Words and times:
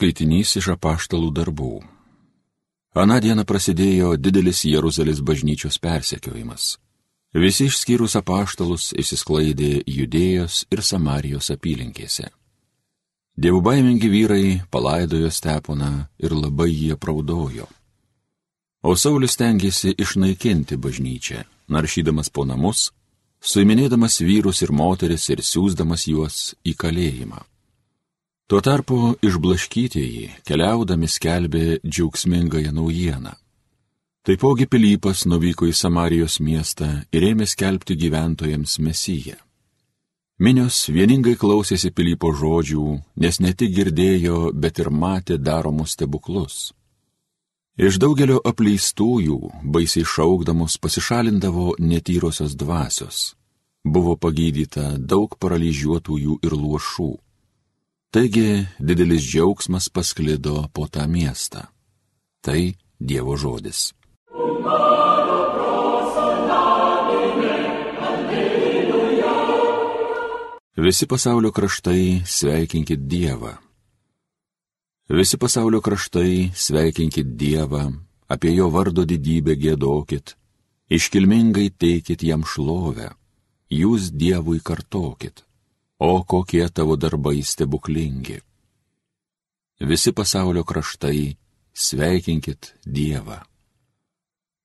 Skaitinys 0.00 0.54
iš 0.56 0.70
apaštalų 0.72 1.26
darbų. 1.36 1.74
Aną 2.96 3.18
dieną 3.20 3.42
prasidėjo 3.44 4.14
didelis 4.16 4.62
Jeruzalės 4.64 5.18
bažnyčios 5.20 5.76
persekiojimas. 5.76 6.78
Visi 7.36 7.66
išskyrus 7.68 8.14
apaštalus 8.16 8.94
išsisklaidė 8.96 9.82
Judėjos 9.84 10.62
ir 10.72 10.80
Samarijos 10.80 11.50
apylinkėse. 11.52 12.30
Dievų 13.36 13.60
baimingi 13.66 14.08
vyrai 14.08 14.46
palaidojo 14.72 15.28
steponą 15.28 15.92
ir 16.16 16.32
labai 16.32 16.70
jie 16.72 16.96
praudojo. 16.96 17.68
O 18.80 18.96
Saulis 18.96 19.36
tengiasi 19.36 19.92
išnaikinti 20.00 20.80
bažnyčią, 20.80 21.44
naršydamas 21.68 22.32
po 22.32 22.48
namus, 22.48 22.88
suiminėdamas 23.44 24.22
vyrus 24.24 24.64
ir 24.64 24.72
moteris 24.72 25.28
ir 25.28 25.44
siūsdamas 25.44 26.08
juos 26.08 26.42
į 26.64 26.78
kalėjimą. 26.80 27.49
Tuo 28.50 28.58
tarpu 28.60 28.96
išblaškytieji 29.22 30.24
keliaudami 30.42 31.06
skelbė 31.06 31.66
džiaugsmingąją 31.86 32.72
naujieną. 32.74 33.36
Taipogi 34.26 34.66
Pilypas 34.66 35.22
nuvyko 35.30 35.68
į 35.70 35.74
Samarijos 35.80 36.40
miestą 36.42 36.88
ir 37.14 37.28
ėmė 37.28 37.46
skelbti 37.46 37.94
gyventojams 38.00 38.74
Mesiją. 38.82 39.36
Minios 40.42 40.80
vieningai 40.90 41.36
klausėsi 41.38 41.92
Pilypo 41.94 42.32
žodžių, 42.42 42.88
nes 43.22 43.38
ne 43.38 43.54
tik 43.54 43.70
girdėjo, 43.78 44.42
bet 44.50 44.82
ir 44.82 44.90
matė 44.90 45.38
daromus 45.38 45.94
stebuklus. 45.94 46.58
Iš 47.78 48.02
daugelio 48.02 48.42
apleistųjų, 48.42 49.40
baisiai 49.62 50.02
šaukdamus, 50.02 50.80
pasišalindavo 50.82 51.78
netyrosios 51.78 52.58
dvasios. 52.58 53.24
Buvo 53.84 54.18
pagydyta 54.18 54.96
daug 54.98 55.38
paralyžiuotųjų 55.38 56.40
ir 56.42 56.62
luošų. 56.64 57.12
Taigi 58.10 58.66
didelis 58.78 59.22
džiaugsmas 59.22 59.86
pasklido 59.88 60.64
po 60.74 60.88
tą 60.90 61.06
miestą. 61.06 61.60
Tai 62.42 62.74
Dievo 62.98 63.36
žodis. 63.36 63.94
Visi 70.76 71.06
pasaulio 71.06 71.52
kraštai 71.52 72.22
sveikinkit 72.26 73.04
Dievą. 73.06 73.52
Visi 75.08 75.38
pasaulio 75.38 75.80
kraštai 75.80 76.50
sveikinkit 76.54 77.36
Dievą, 77.38 77.84
apie 78.26 78.56
jo 78.56 78.66
vardo 78.74 79.04
didybę 79.06 79.54
gėdokit, 79.54 80.34
iškilmingai 80.90 81.68
teikit 81.78 82.26
jam 82.26 82.42
šlovę, 82.42 83.12
jūs 83.70 84.10
Dievui 84.10 84.58
kartokit 84.58 85.44
o 86.00 86.24
kokie 86.24 86.68
tavo 86.68 86.96
darbai 86.96 87.42
stebuklingi. 87.42 88.40
Visi 89.80 90.12
pasaulio 90.12 90.64
kraštai, 90.64 91.36
sveikinkit 91.72 92.74
Dievą. 92.84 93.40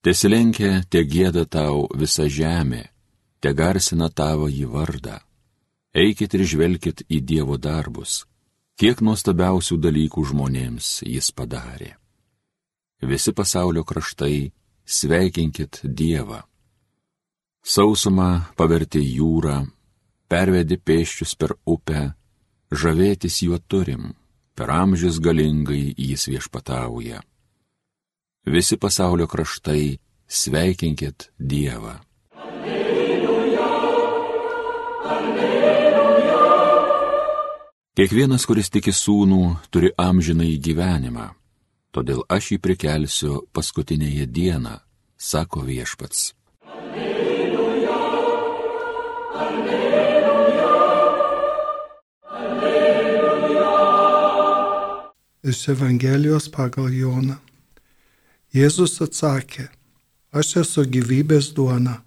Tesilenkia, 0.03 0.83
te 0.89 1.03
gėda 1.03 1.45
tau 1.49 1.87
visa 1.97 2.27
žemė, 2.29 2.83
te 3.41 3.51
garsina 3.53 4.09
tavo 4.09 4.47
jį 4.47 4.67
vardą. 4.69 5.19
Eikit 5.95 6.35
ir 6.35 6.43
žvelkit 6.45 7.03
į 7.09 7.19
Dievo 7.23 7.57
darbus, 7.57 8.23
kiek 8.79 9.01
nuostabiausių 9.01 9.79
dalykų 9.79 10.25
žmonėms 10.31 11.01
jis 11.07 11.31
padarė. 11.31 11.95
Visi 13.01 13.31
pasaulio 13.35 13.83
kraštai, 13.83 14.51
sveikinkit 14.85 15.81
Dievą. 15.83 16.43
Sausumą 17.65 18.53
pavertė 18.55 19.01
jūrą, 19.01 19.65
pervedi 20.27 20.77
pėščius 20.77 21.35
per 21.39 21.55
upę, 21.65 22.13
žavėtis 22.71 23.41
juo 23.45 23.59
turim, 23.59 24.13
per 24.55 24.71
amžius 24.71 25.19
galingai 25.19 25.93
jis 25.97 26.27
viešpatauja. 26.31 27.21
Visi 28.45 28.77
pasaulio 28.77 29.27
kraštai, 29.27 29.97
sveikinkit 30.27 31.31
Dievą. 31.39 31.95
Alleluja, 32.35 33.69
alleluja. 35.15 36.41
Kiekvienas, 37.97 38.45
kuris 38.45 38.69
tiki 38.69 38.93
sūnų, 38.93 39.41
turi 39.73 39.89
amžiną 39.97 40.45
į 40.45 40.59
gyvenimą, 40.61 41.31
todėl 41.95 42.21
aš 42.29 42.53
jį 42.53 42.61
prikelsiu 42.61 43.41
paskutinėje 43.55 44.29
dieną, 44.29 44.77
sako 45.17 45.65
viešpats. 45.65 46.34
Iš 55.45 55.67
Evangelijos 55.69 56.47
pagal 56.49 56.89
Joną. 56.89 57.37
Jėzus 58.55 58.97
atsakė, 59.03 59.67
aš 60.33 60.55
esu 60.63 60.85
gyvybės 60.89 61.51
duona. 61.53 61.99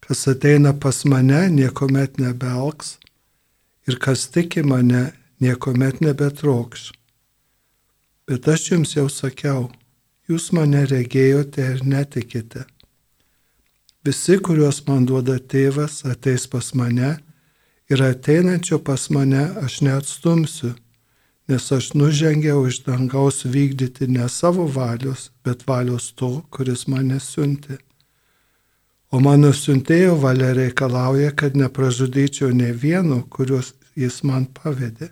Kas 0.00 0.24
ateina 0.30 0.72
pas 0.72 1.02
mane, 1.04 1.42
niekuomet 1.52 2.16
nebelgs 2.22 2.96
ir 3.88 3.98
kas 4.00 4.28
tiki 4.32 4.62
mane, 4.64 5.10
niekuomet 5.40 6.00
nebetrokš. 6.00 6.90
Bet 8.24 8.48
aš 8.48 8.70
jums 8.72 8.96
jau 8.96 9.08
sakiau, 9.12 9.68
jūs 10.30 10.50
mane 10.56 10.86
regėjote 10.88 11.66
ir 11.74 11.84
netikite. 11.84 12.64
Visi, 14.06 14.38
kuriuos 14.40 14.86
man 14.86 15.04
duoda 15.04 15.36
tėvas, 15.36 16.06
ateis 16.08 16.46
pas 16.48 16.72
mane 16.72 17.18
ir 17.90 18.00
ateinančio 18.00 18.78
pas 18.80 19.10
mane 19.12 19.50
aš 19.60 19.82
neatstumsiu 19.84 20.78
nes 21.50 21.72
aš 21.74 21.92
nužengiau 21.98 22.66
iš 22.70 22.84
dangaus 22.86 23.44
vykdyti 23.44 24.06
ne 24.06 24.28
savo 24.28 24.66
valios, 24.70 25.30
bet 25.44 25.66
valios 25.66 26.12
to, 26.14 26.44
kuris 26.50 26.86
mane 26.86 27.18
siunti. 27.20 27.78
O 29.10 29.18
mano 29.18 29.50
siuntėjo 29.50 30.14
valia 30.22 30.52
reikalauja, 30.54 31.32
kad 31.34 31.56
nepražudyčiau 31.58 32.52
ne 32.54 32.70
vieno, 32.70 33.24
kuriuos 33.34 33.72
jis 33.98 34.20
man 34.22 34.46
pavedė, 34.54 35.10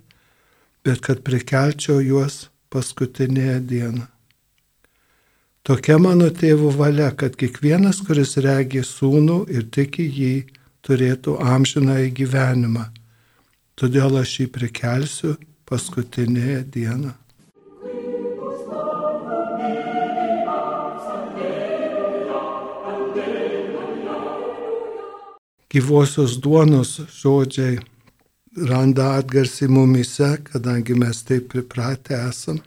bet 0.86 1.02
kad 1.02 1.24
prikelčiau 1.26 1.98
juos 1.98 2.46
paskutinėje 2.70 3.58
dieną. 3.72 4.06
Tokia 5.66 5.98
mano 5.98 6.30
tėvų 6.30 6.70
valia, 6.78 7.10
kad 7.18 7.34
kiekvienas, 7.36 7.98
kuris 8.06 8.38
regi 8.46 8.84
sūnų 8.86 9.40
ir 9.50 9.66
tiki 9.74 10.06
jį, 10.06 10.32
turėtų 10.86 11.34
amžiną 11.42 11.98
į 12.06 12.14
gyvenimą. 12.22 12.86
Todėl 13.74 14.22
aš 14.22 14.38
jį 14.40 14.50
prikelsiu 14.54 15.34
paskutinėje 15.68 16.62
dieną. 16.74 17.14
Gyvosios 25.68 26.38
duonos 26.40 26.94
žodžiai 27.12 27.76
randa 28.70 29.10
atgarsį 29.18 29.68
mumise, 29.68 30.30
kadangi 30.46 30.96
mes 30.96 31.20
taip 31.28 31.50
pripratę 31.52 32.16
esam. 32.30 32.62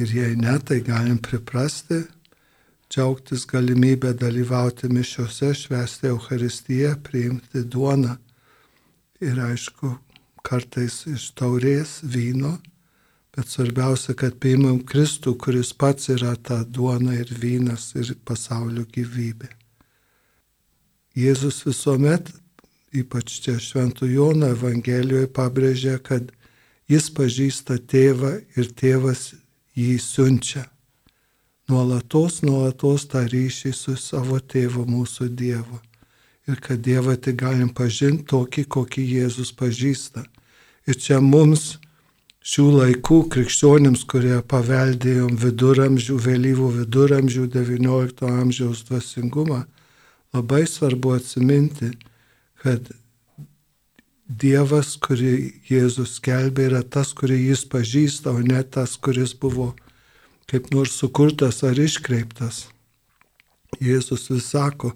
Ir 0.00 0.10
jei 0.16 0.34
ne, 0.36 0.56
tai 0.58 0.80
galim 0.82 1.20
priprasti, 1.22 2.00
džiaugtis 2.90 3.46
galimybę 3.46 4.14
dalyvauti 4.18 4.90
mišiuose, 4.90 5.52
švęsti 5.54 6.10
Euharistiją, 6.10 6.96
priimti 7.06 7.62
duoną. 7.62 8.16
Ir 9.20 9.38
aišku, 9.46 9.94
kartais 10.46 11.04
iš 11.10 11.30
taurės 11.38 12.00
vyno, 12.02 12.56
bet 13.36 13.50
svarbiausia, 13.50 14.14
kad 14.18 14.38
priimam 14.42 14.80
Kristų, 14.86 15.36
kuris 15.38 15.72
pats 15.72 16.10
yra 16.12 16.34
ta 16.36 16.62
duona 16.64 17.14
ir 17.18 17.30
vynas 17.30 17.92
ir 17.98 18.14
pasaulio 18.26 18.84
gyvybė. 18.90 19.50
Jėzus 21.18 21.62
visuomet, 21.66 22.30
ypač 22.94 23.40
čia 23.44 23.58
Šventų 23.60 24.10
Jono 24.10 24.50
Evangelijoje, 24.54 25.30
pabrėžia, 25.34 25.98
kad 25.98 26.30
jis 26.90 27.10
pažįsta 27.14 27.78
tėvą 27.90 28.36
ir 28.56 28.72
tėvas 28.78 29.32
jį 29.78 29.98
siunčia. 30.02 30.64
Nuolatos, 31.70 32.40
nuolatos 32.42 33.06
tą 33.10 33.22
ryšį 33.30 33.70
su 33.76 33.94
savo 33.98 34.40
tėvu 34.42 34.88
mūsų 34.90 35.28
Dievu 35.38 35.78
ir 36.50 36.60
kad 36.60 36.80
Dievą 36.82 37.14
tik 37.16 37.38
galim 37.42 37.68
pažinti 37.74 38.26
tokį, 38.32 38.64
kokį 38.74 39.04
Jėzus 39.14 39.52
pažįsta. 39.56 40.24
Ir 40.90 40.98
čia 40.98 41.20
mums 41.22 41.76
šių 42.42 42.64
laikų 42.74 43.18
krikščionims, 43.30 44.02
kurie 44.10 44.40
paveldėjom 44.50 45.36
viduramžių, 45.38 46.16
vėlyvų 46.24 46.70
viduramžių, 46.80 47.44
XIX 47.52 48.32
amžiaus 48.40 48.80
dvasingumą, 48.88 49.60
labai 50.34 50.64
svarbu 50.66 51.14
atsiminti, 51.20 51.92
kad 52.64 52.90
Dievas, 54.30 54.92
kurį 55.02 55.60
Jėzus 55.66 56.16
skelbė, 56.20 56.68
yra 56.68 56.82
tas, 56.82 57.10
kurį 57.18 57.38
jis 57.48 57.64
pažįsta, 57.66 58.30
o 58.30 58.42
ne 58.46 58.60
tas, 58.62 58.94
kuris 58.94 59.32
buvo 59.34 59.72
kaip 60.50 60.68
nors 60.74 60.94
sukurtas 60.98 61.64
ar 61.66 61.78
iškreiptas. 61.78 62.68
Jėzus 63.82 64.28
vis 64.30 64.46
sako, 64.50 64.92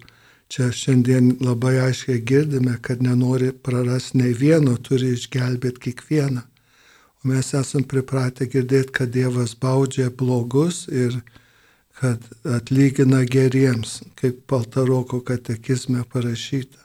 Čia 0.53 0.71
šiandien 0.73 1.37
labai 1.41 1.79
aiškiai 1.87 2.21
girdime, 2.21 2.77
kad 2.83 3.03
nenori 3.03 3.53
prarasti 3.53 4.21
nei 4.21 4.35
vieno, 4.37 4.77
turi 4.77 5.15
išgelbėti 5.17 5.89
kiekvieną. 5.89 6.43
Mes 7.25 7.55
esam 7.57 7.87
pripratę 7.89 8.45
girdėti, 8.53 8.93
kad 8.99 9.13
Dievas 9.15 9.55
baudžia 9.57 10.11
blogus 10.13 10.85
ir 10.93 11.17
kad 11.97 12.21
atlygina 12.45 13.23
geriems, 13.25 14.03
kaip 14.21 14.43
Paltaroko 14.51 15.23
katekizme 15.25 16.05
parašyta, 16.13 16.83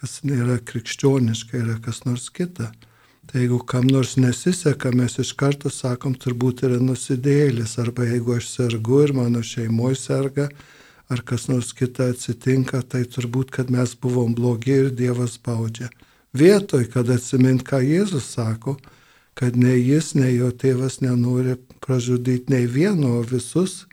kas 0.00 0.18
nėra 0.26 0.58
krikščioniška, 0.66 1.60
yra 1.62 1.78
kas 1.84 2.02
nors 2.08 2.26
kita. 2.34 2.72
Tai 3.28 3.42
jeigu 3.42 3.58
kam 3.68 3.86
nors 3.92 4.16
nesiseka, 4.16 4.90
mes 4.96 5.18
iš 5.20 5.34
karto 5.36 5.70
sakom, 5.70 6.14
turbūt 6.16 6.64
yra 6.66 6.80
nusidėlis, 6.80 7.76
arba 7.78 8.06
jeigu 8.08 8.38
aš 8.38 8.48
sergu 8.54 9.02
ir 9.04 9.12
mano 9.12 9.44
šeimoje 9.44 10.00
serga, 10.00 10.48
ar 11.08 11.22
kas 11.24 11.48
nors 11.48 11.72
kita 11.72 12.10
atsitinka, 12.12 12.82
tai 12.84 13.04
turbūt, 13.08 13.50
kad 13.54 13.72
mes 13.72 13.94
buvom 13.96 14.34
blogi 14.36 14.76
ir 14.84 14.90
Dievas 14.92 15.38
baudžia. 15.40 15.88
Vietoj, 16.36 16.84
kad 16.92 17.08
atsimint, 17.10 17.64
ką 17.64 17.80
Jėzus 17.80 18.28
sako, 18.34 18.76
kad 19.38 19.56
nei 19.56 19.80
jis, 19.80 20.12
nei 20.18 20.34
jo 20.36 20.50
tėvas 20.52 21.00
nenori 21.00 21.56
pražudyti 21.84 22.52
nei 22.52 22.66
vieno, 22.68 23.18
o 23.20 23.22
visus 23.24 23.86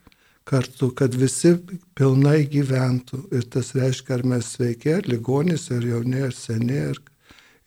kartu, 0.46 0.92
kad 0.98 1.16
visi 1.16 1.56
pilnai 1.98 2.44
gyventų. 2.52 3.22
Ir 3.34 3.48
tas 3.54 3.72
reiškia, 3.78 4.20
ar 4.20 4.26
mes 4.36 4.52
sveiki, 4.58 4.92
ar 5.00 5.10
ligonis, 5.10 5.70
ar 5.72 5.86
jauni, 5.86 6.22
ar 6.28 6.36
seni, 6.36 6.82
ar 6.92 7.00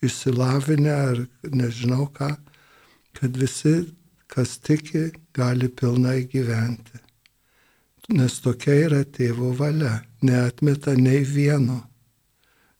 išsilavinę, 0.05 0.93
ar 0.93 1.25
nežinau 1.49 2.07
ką, 2.15 2.31
kad 3.19 3.37
visi, 3.41 3.75
kas 4.29 4.59
tiki, 4.63 5.09
gali 5.35 5.67
pilnai 5.67 6.21
gyventi. 6.29 7.08
Nes 8.09 8.39
tokia 8.41 8.75
yra 8.87 9.03
tėvo 9.05 9.53
valia, 9.57 9.99
neatmeta 10.25 10.95
nei 10.97 11.21
vieno 11.21 11.83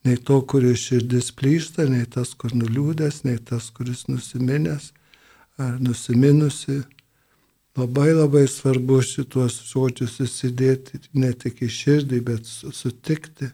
nei 0.06 0.18
to, 0.18 0.40
kuris 0.48 0.86
širdis 0.88 1.32
plyšta, 1.36 1.88
nei 1.92 2.06
tas, 2.10 2.32
kur 2.40 2.54
nuliūdęs, 2.56 3.24
nei 3.28 3.40
tas, 3.50 3.70
kuris 3.76 4.08
nusiminęs 4.10 4.92
ar 5.60 5.78
nusiminusi. 5.84 6.82
Labai 7.78 8.12
labai 8.16 8.46
svarbu 8.50 9.00
šituos 9.06 9.60
žodžius 9.70 10.18
įsidėti 10.26 11.00
ne 11.20 11.32
tik 11.38 11.62
į 11.64 11.70
širdį, 11.72 12.22
bet 12.28 12.48
sutikti, 12.50 13.52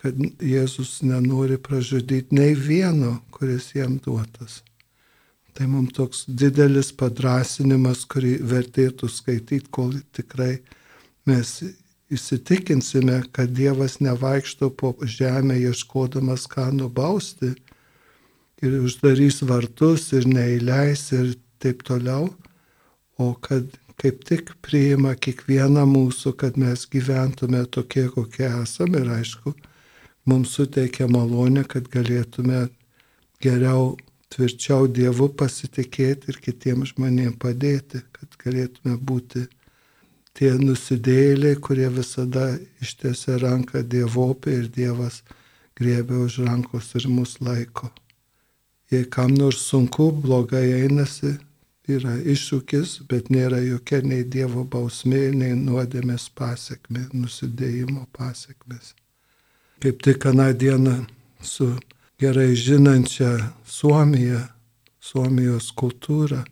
kad 0.00 0.20
Jėzus 0.44 1.00
nenori 1.04 1.58
pražudyti 1.60 2.36
nei 2.36 2.54
vieno, 2.54 3.18
kuris 3.34 3.72
jam 3.74 3.98
duotas. 4.04 4.62
Tai 5.54 5.68
mums 5.70 5.94
toks 5.96 6.24
didelis 6.28 6.90
padrasinimas, 6.98 8.04
kurį 8.10 8.38
vertėtų 8.42 9.08
skaityti, 9.10 9.70
kol 9.70 9.92
tikrai 10.16 10.58
mes 11.26 11.50
įsitikinsime, 12.12 13.22
kad 13.32 13.52
Dievas 13.56 13.98
nevaikšto 14.04 14.70
po 14.70 14.94
žemę 15.02 15.56
ieškodamas 15.58 16.46
ką 16.50 16.70
nubausti 16.76 17.54
ir 18.62 18.76
uždarys 18.84 19.42
vartus 19.48 20.12
ir 20.16 20.28
neįleis 20.28 21.10
ir 21.16 21.34
taip 21.62 21.82
toliau, 21.86 22.28
o 23.18 23.32
kad 23.40 23.66
kaip 24.00 24.24
tik 24.28 24.52
priima 24.64 25.14
kiekvieną 25.14 25.84
mūsų, 25.88 26.34
kad 26.40 26.58
mes 26.60 26.86
gyventume 26.90 27.64
tokie, 27.72 28.08
kokie 28.12 28.48
esame 28.48 29.00
ir 29.04 29.12
aišku, 29.18 29.54
mums 30.28 30.54
suteikia 30.56 31.08
malonę, 31.08 31.64
kad 31.68 31.88
galėtume 31.92 32.66
geriau, 33.44 33.94
tvirčiau 34.34 34.88
Dievu 34.90 35.28
pasitikėti 35.38 36.32
ir 36.32 36.40
kitiems 36.42 36.94
žmonėms 36.94 37.38
padėti, 37.40 38.02
kad 38.16 38.34
galėtume 38.40 38.96
būti 38.98 39.46
tie 40.34 40.52
nusidėliai, 40.58 41.56
kurie 41.62 41.88
visada 41.94 42.54
ištiesia 42.82 43.38
ranką 43.42 43.84
dievopė 43.86 44.58
ir 44.60 44.68
Dievas 44.74 45.22
griebia 45.78 46.20
už 46.26 46.42
rankos 46.46 46.92
ir 46.98 47.08
mus 47.08 47.38
laiko. 47.40 47.90
Jei 48.90 49.06
kam 49.10 49.34
nors 49.34 49.62
sunku, 49.68 50.10
blogai 50.12 50.66
einasi, 50.84 51.36
yra 51.90 52.16
iššūkis, 52.18 53.04
bet 53.08 53.30
nėra 53.30 53.60
jokia 53.62 54.02
nei 54.04 54.24
Dievo 54.24 54.64
bausmė, 54.64 55.30
nei 55.34 55.54
nuodėmės 55.58 56.28
pasiekmė, 56.36 57.08
nusidėjimo 57.12 58.06
pasiekmės. 58.12 58.94
Kaip 59.82 60.02
tik 60.02 60.26
aną 60.30 60.52
dieną 60.56 60.96
su 61.42 61.74
gerai 62.20 62.54
žinančia 62.56 63.52
Suomija, 63.66 64.40
Suomijos 65.00 65.70
kultūra, 65.76 66.44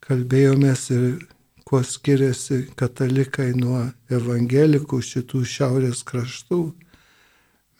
kalbėjomės 0.00 0.88
ir 0.94 1.04
kuo 1.64 1.82
skiriasi 1.86 2.66
katalikai 2.78 3.52
nuo 3.56 3.84
evangelikų 4.10 5.00
šitų 5.02 5.44
šiaurės 5.54 6.02
kraštų. 6.08 6.62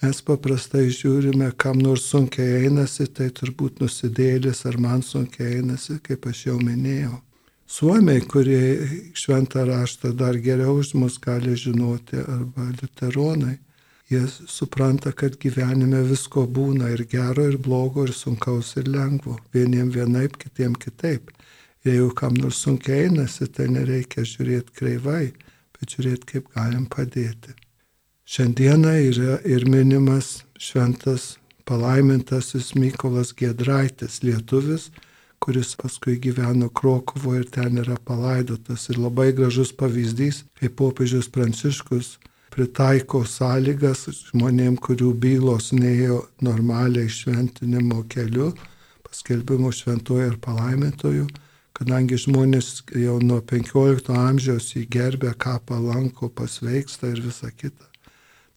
Mes 0.02 0.18
paprastai 0.26 0.88
žiūrime, 0.90 1.52
kam 1.56 1.78
nors 1.78 2.08
sunkiai 2.10 2.64
einasi, 2.66 3.06
tai 3.06 3.28
turbūt 3.30 3.78
nusidėlis 3.82 4.64
ar 4.66 4.78
man 4.82 5.04
sunkiai 5.06 5.60
einasi, 5.60 6.00
kaip 6.02 6.26
aš 6.26 6.46
jau 6.48 6.56
minėjau. 6.58 7.20
Suomiai, 7.72 8.20
kurie 8.28 9.12
šventą 9.16 9.62
raštą 9.64 10.10
dar 10.18 10.36
geriau 10.36 10.80
už 10.80 10.90
mus 10.98 11.20
gali 11.22 11.54
žinoti, 11.56 12.18
arba 12.18 12.66
liuteronai, 12.80 13.54
jie 14.10 14.24
supranta, 14.28 15.12
kad 15.16 15.38
gyvenime 15.40 16.02
visko 16.10 16.44
būna 16.58 16.90
ir 16.92 17.06
gero, 17.08 17.46
ir 17.48 17.56
blogo, 17.56 18.04
ir 18.04 18.12
sunkaus, 18.12 18.74
ir 18.76 18.90
lengvo. 18.92 19.38
Vieniem 19.54 19.88
vienaip, 19.94 20.36
kitiem 20.42 20.74
kitaip. 20.74 21.30
Jeigu 21.82 22.12
kam 22.14 22.36
nors 22.38 22.60
sunkiai 22.62 23.08
einasi, 23.08 23.48
tai 23.50 23.66
nereikia 23.66 24.22
žiūrėti 24.22 24.76
kreivai, 24.78 25.32
bet 25.74 25.96
žiūrėti, 25.96 26.28
kaip 26.28 26.52
galim 26.54 26.86
padėti. 26.86 27.56
Šiandieną 28.22 28.92
yra 29.08 29.40
ir 29.42 29.66
minimas 29.66 30.44
šventas 30.62 31.40
palaimintasis 31.66 32.72
Mykolas 32.78 33.34
Gedraitis, 33.34 34.20
lietuvis, 34.22 34.90
kuris 35.42 35.74
paskui 35.74 36.20
gyveno 36.22 36.70
Krokovo 36.70 37.34
ir 37.34 37.48
ten 37.50 37.82
yra 37.82 37.98
palaidotas. 37.98 38.86
Ir 38.94 39.02
labai 39.02 39.32
gražus 39.34 39.74
pavyzdys, 39.74 40.44
kaip 40.60 40.78
popiežius 40.78 41.26
Pranciškus 41.34 42.16
pritaiko 42.54 43.24
sąlygas 43.26 44.06
žmonėm, 44.30 44.78
kurių 44.78 45.12
bylos 45.18 45.72
neėjo 45.74 46.22
normaliai 46.46 47.10
šventinimo 47.10 48.04
keliu, 48.12 48.52
paskelbimo 49.02 49.74
šventojo 49.74 50.30
ir 50.30 50.38
palaimintojų 50.46 51.26
kadangi 51.76 52.18
žmonės 52.20 52.82
jau 52.98 53.16
nuo 53.22 53.40
15 53.40 54.12
amžiaus 54.16 54.72
jį 54.76 54.84
gerbė, 54.92 55.32
ką 55.34 55.58
palanko, 55.68 56.28
pasveiksta 56.28 57.12
ir 57.12 57.22
visa 57.24 57.50
kita. 57.50 57.88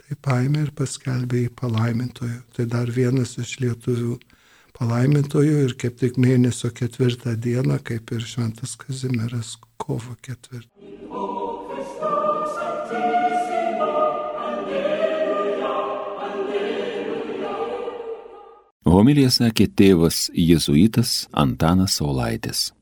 Tai 0.06 0.18
paėmė 0.22 0.68
ir 0.68 0.72
paskelbė 0.78 1.48
į 1.48 1.54
palaimintojų. 1.58 2.42
Tai 2.54 2.66
dar 2.70 2.92
vienas 2.94 3.38
iš 3.42 3.58
lietuvių 3.64 4.20
palaimintojų 4.78 5.64
ir 5.66 5.74
kaip 5.82 5.98
tik 6.02 6.20
mėnesio 6.22 6.70
ketvirtą 6.76 7.34
dieną, 7.42 7.80
kaip 7.82 8.12
ir 8.14 8.28
Šventas 8.28 8.76
Kazimieras 8.78 9.56
kovo 9.82 10.14
ketvirtą. 10.22 10.70
Homilija 18.86 19.32
sakė 19.34 19.66
tėvas 19.74 20.30
jėzuitas 20.32 21.26
Antanas 21.34 21.98
Saulaitis. 22.00 22.76